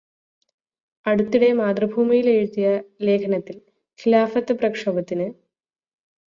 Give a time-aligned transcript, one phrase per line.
[1.05, 2.67] അടുത്തിടെ മാതൃഭൂമിയില് എഴുതിയ
[3.01, 3.61] ലേഖനത്തില്
[3.99, 5.27] ഖിലാഫത്ത് പ്രക്ഷോഭത്തിന്.